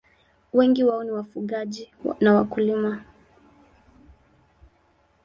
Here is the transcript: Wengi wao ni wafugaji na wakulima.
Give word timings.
Wengi 0.53 0.83
wao 0.83 1.03
ni 1.03 1.11
wafugaji 1.11 1.89
na 2.21 2.33
wakulima. 2.33 3.03